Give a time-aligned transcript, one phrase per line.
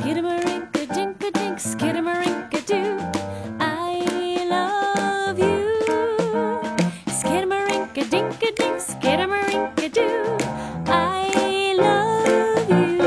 [0.00, 2.98] Skidamarink-a-dink-a-dink, skidamarink-a-doo.
[3.60, 5.80] I love you.
[7.08, 10.38] Skidamarink-a-dink-a-dink, skidamarink-a-doo.
[10.86, 13.02] I love you.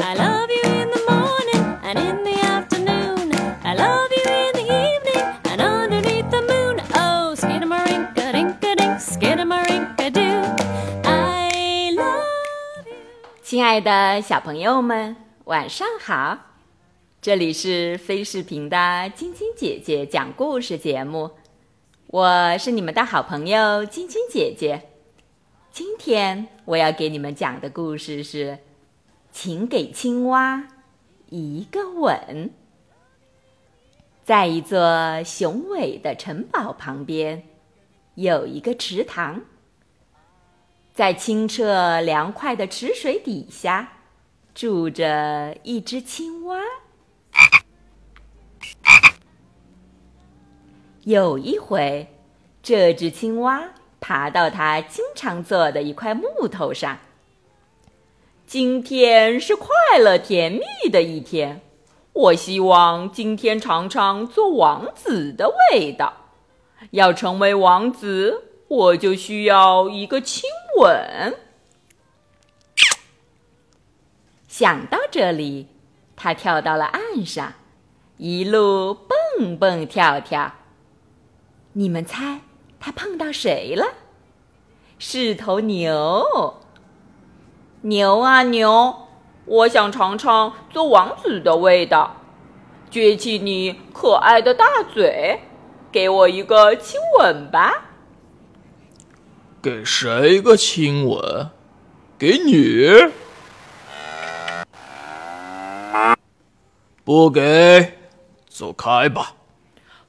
[0.00, 3.32] I love you in the morning and in the afternoon.
[3.64, 6.80] I love you in the evening and underneath the moon.
[6.94, 10.42] Oh, skidamarink-a-dink-a-dink, skidamarink-a-doo.
[11.04, 12.96] I love you.
[13.42, 15.16] 亲爱的小朋友们，
[15.47, 16.39] 晚上好！
[17.21, 21.31] 这里是飞视频的晶晶姐姐讲故事节目，
[22.07, 24.89] 我是你们的好朋友晶晶姐姐。
[25.71, 28.51] 今天我要给你们讲的故事是
[29.31, 30.67] 《请给青蛙
[31.29, 32.19] 一个吻》。
[34.25, 37.43] 在一座雄伟的城堡旁边，
[38.15, 39.43] 有一个池塘。
[40.93, 43.96] 在清澈凉快的池水底下，
[44.57, 46.59] 住着一只青蛙。
[51.03, 52.07] 有一回，
[52.63, 56.97] 这只青蛙爬到它经常坐的一块木头上。
[58.47, 61.61] 今天是快乐甜蜜的一天，
[62.13, 66.11] 我希望今天尝尝做王子的味道。
[66.89, 71.35] 要成为王子，我就需要一个亲吻。
[74.57, 75.67] 想到这里，
[76.15, 77.53] 他跳到了岸上，
[78.17, 80.51] 一路蹦蹦跳跳。
[81.73, 82.41] 你们猜
[82.79, 83.85] 他碰到谁了？
[84.97, 86.55] 是头牛。
[87.81, 89.07] 牛啊牛，
[89.45, 92.17] 我想尝尝做王子的味道。
[92.89, 95.39] 撅起你可爱的大嘴，
[95.91, 97.85] 给我一个亲吻吧。
[99.61, 101.51] 给谁个亲吻？
[102.17, 102.89] 给你？
[107.07, 107.97] 不给，
[108.49, 109.35] 走开吧！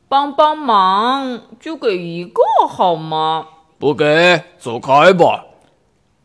[0.08, 3.46] 帮帮忙，就给一个好吗？
[3.78, 5.44] 不给，走开吧！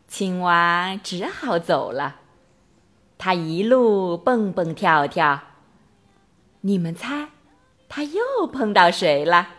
[0.08, 2.16] 青蛙只好走了。
[3.16, 5.42] 它一路蹦蹦跳跳。
[6.62, 7.28] 你们猜，
[7.88, 9.50] 它又碰到谁了？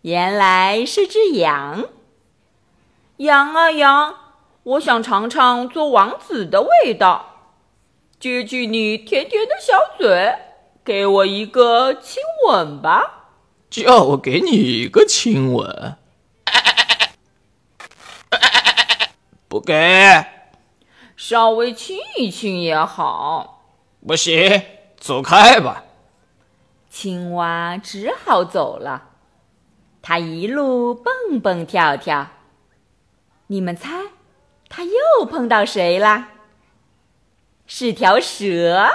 [0.00, 1.84] 原来是只羊。
[3.18, 4.14] 羊啊羊，
[4.62, 7.33] 我想尝尝做王子的味道。
[8.24, 10.34] 撅起你甜甜的小嘴，
[10.82, 13.34] 给我一个亲吻吧。
[13.68, 15.96] 叫我给你一个亲吻。
[19.46, 20.24] 不给，
[21.14, 23.66] 稍微亲一亲也好。
[24.06, 24.62] 不行，
[24.96, 25.84] 走开吧！
[26.88, 29.10] 青蛙只好走了。
[30.00, 32.28] 它一路蹦蹦跳跳。
[33.48, 33.90] 你们猜，
[34.70, 36.30] 它又碰到谁啦？
[37.66, 38.90] 是条蛇。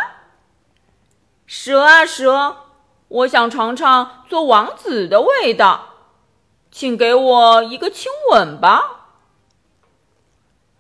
[1.46, 2.58] 蛇啊蛇，
[3.08, 5.96] 我想尝尝做王子的味道，
[6.72, 9.16] 请给我一个亲吻吧。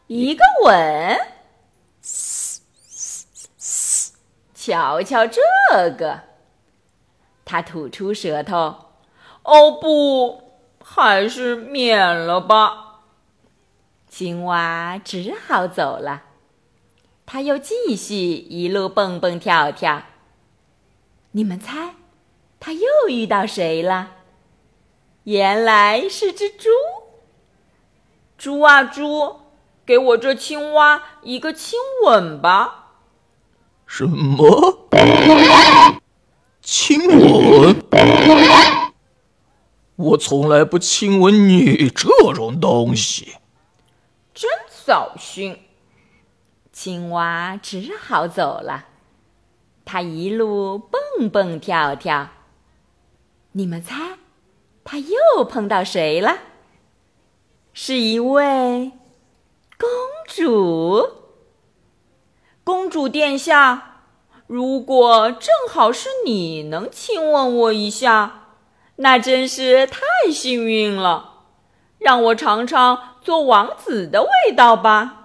[0.08, 1.20] 一个吻。
[4.54, 5.42] 瞧瞧这
[5.98, 6.20] 个，
[7.44, 8.92] 他吐出舌头。
[9.42, 13.02] 哦不，还是免了吧。
[14.08, 16.24] 青蛙只好走了。
[17.32, 20.02] 他又继续一路蹦蹦跳跳。
[21.34, 21.94] 你们猜，
[22.60, 24.14] 他又遇到谁了？
[25.26, 26.70] 原来是只猪。
[28.36, 29.42] 猪啊猪，
[29.86, 32.94] 给我这青蛙一个亲吻吧。
[33.86, 34.88] 什么？
[36.64, 37.76] 亲吻？
[39.98, 43.36] 我从来不亲吻你这种东西。
[44.34, 45.60] 真扫兴！
[46.82, 48.86] 青蛙只好走了。
[49.84, 52.30] 它一路蹦蹦跳跳。
[53.52, 54.18] 你们猜，
[54.86, 56.38] 它又碰到谁了？
[57.74, 58.94] 是一位
[59.78, 59.90] 公
[60.26, 61.06] 主。
[62.64, 64.04] 公主殿下，
[64.48, 68.56] 如果正好是你能亲吻我一下，
[68.96, 70.00] 那真是太
[70.32, 71.42] 幸运了。
[71.98, 75.19] 让我尝尝做王子的味道吧。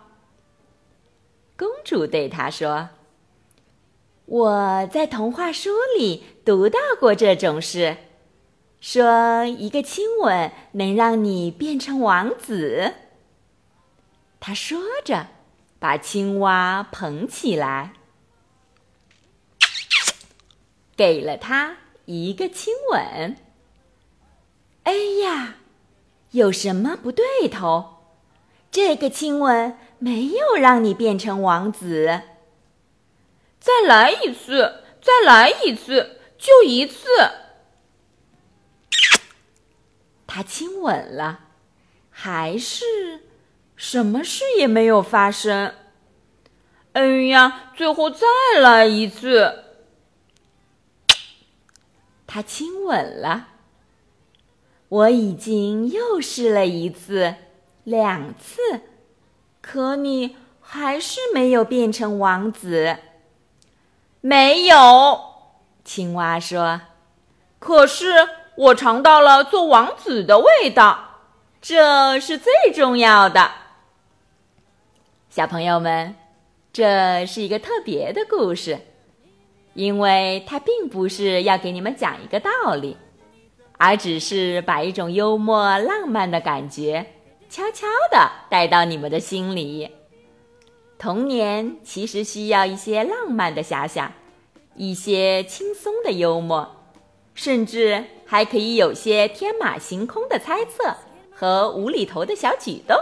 [1.57, 2.91] 公主对他说
[4.27, 7.97] ：“我在童话书里读到过这种事，
[8.81, 12.95] 说一个亲吻能让你变成王子。”
[14.41, 15.29] 他说着，
[15.79, 17.93] 把青蛙捧起来，
[20.97, 23.37] 给了他一个亲吻。
[24.83, 24.93] 哎
[25.23, 25.57] 呀！
[26.33, 27.94] 有什么不对头？
[28.75, 32.23] 这个亲吻没有让你变成王子。
[33.61, 37.07] 再来一次，再来一次，就一次。
[40.27, 41.51] 他亲吻了，
[42.11, 42.85] 还是
[43.77, 45.73] 什么事也没有发生。
[46.95, 48.27] 哎呀，最后再
[48.61, 49.67] 来一次。
[52.27, 53.51] 他亲吻了，
[54.89, 57.37] 我已经又试了一次、
[57.85, 58.81] 两次，
[59.61, 62.97] 可你还是没有变成王子。
[64.21, 65.21] 没有，
[65.85, 66.81] 青蛙说。
[67.59, 71.21] 可是我尝到了做王子的味道，
[71.63, 73.51] 这是最重要的。
[75.31, 76.15] 小朋友们，
[76.73, 78.81] 这是一个特别的故事。
[79.75, 82.97] 因为它并不是要给你们讲一个道理，
[83.77, 87.05] 而只是把一种幽默浪漫的感觉
[87.55, 89.89] 悄悄地带到你们的心里。
[90.99, 94.13] 童年其实需要一些浪漫的遐想，
[94.75, 96.69] 一些轻松的幽默，
[97.33, 100.97] 甚至还可以有些天马行空的猜测
[101.31, 102.97] 和无厘头的小举动，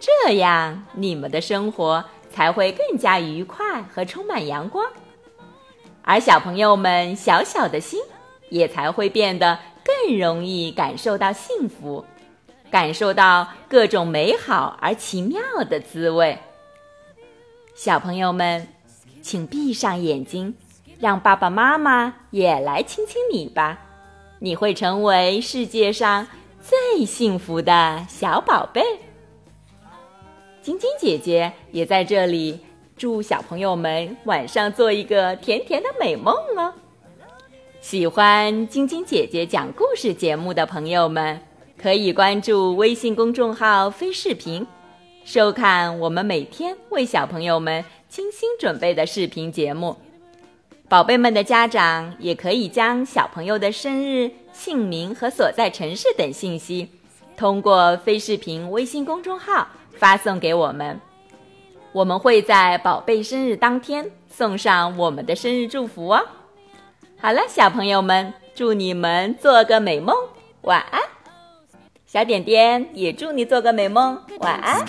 [0.00, 4.84] 这样你们的生活才会更加愉快和充满阳光。
[6.02, 8.00] 而小朋友们小小的心，
[8.48, 12.04] 也才会变得更容易感受到幸福，
[12.70, 16.38] 感受到各种美好而奇妙的滋味。
[17.74, 18.68] 小朋友们，
[19.20, 20.54] 请闭上眼睛，
[20.98, 23.78] 让爸爸妈妈也来亲亲你吧，
[24.38, 26.26] 你会成为世界上
[26.60, 28.82] 最幸福的小宝贝。
[30.62, 32.60] 晶晶姐姐也在这里。
[32.96, 36.74] 祝小朋友们晚上做一个甜甜的美梦哦！
[37.80, 41.40] 喜欢晶晶姐姐讲故事节目的朋友们，
[41.80, 44.66] 可以关注微信公众号“飞视频”，
[45.24, 49.96] 收看我们每天为小朋友们精心准备的视频节目。
[50.90, 56.86] 宝贝们的家长也可以将小朋友的生日、姓名和所在城市等信息，
[57.34, 59.66] 通过飞视频微信公众号
[59.96, 61.00] 发送给我们。
[61.92, 66.20] 我们会在宝贝生日当天送上我们的生日祝福哦。
[67.18, 70.14] 好了，小朋友们，祝你们做个美梦，
[70.60, 71.00] 晚安。
[72.12, 74.84] 小点点也祝你做个美梦，晚安。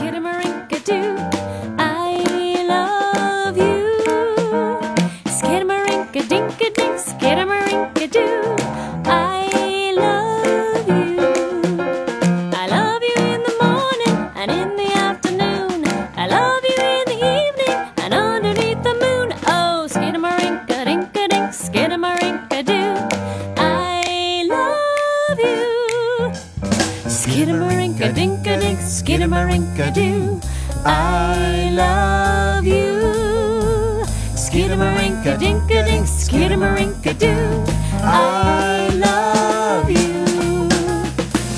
[29.51, 30.39] Skidamarinka doo.
[30.85, 34.05] I love you.
[34.35, 37.63] Skidamarinka dinka dink, skidamarinka doo.
[38.01, 40.69] I love you.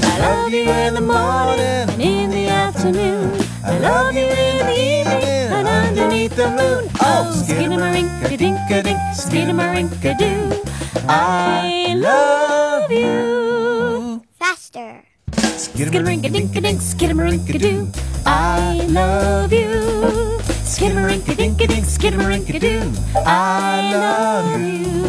[0.03, 3.31] I love you in the morning and in the afternoon.
[3.63, 6.89] I love you in the evening and underneath the moon.
[6.99, 10.61] Oh, skidamarinka dinka dink, skidamarinka doo.
[11.07, 14.23] I love you.
[14.39, 15.12] Faster.
[15.55, 17.87] Skidamarinkadinkadink, Skidamarinkadoo.
[18.25, 20.39] I love you.
[20.65, 22.91] Skidamarinkadinkadink, Skidamarinkadoo.
[23.25, 25.03] I love you.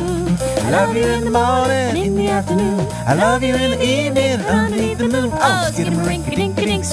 [0.65, 2.87] I love you in the morning, in the afternoon.
[3.07, 5.31] I love you in the evening, underneath the moon.
[5.33, 6.85] Oh, skidamarinka-dinka-dink.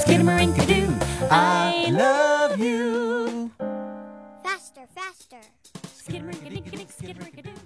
[1.30, 3.50] I love you.
[4.42, 5.40] Faster, faster.
[5.98, 7.61] Skidamarinkadinkadink, Skidamarinkadoo.